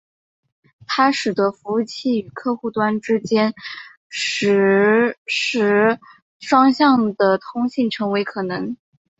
[0.87, 3.53] 它使得服务器和客户端之间
[4.09, 5.99] 实时
[6.39, 8.75] 双向的通信成为可能。